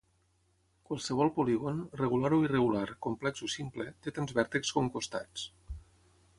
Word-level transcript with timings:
Qualsevol 0.91 1.29
polígon, 1.35 1.83
regular 2.01 2.33
o 2.37 2.41
irregular, 2.47 2.83
complex 3.09 3.47
o 3.49 3.53
simple, 3.59 3.87
té 4.07 4.17
tants 4.17 4.37
vèrtexs 4.41 4.77
com 4.79 4.93
costats. 4.99 5.49